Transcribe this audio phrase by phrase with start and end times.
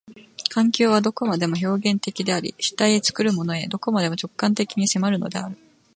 [0.49, 5.55] 環境はどこまでも表現的であり、主体へ、作るものへ、どこまでも直観的に迫るのである。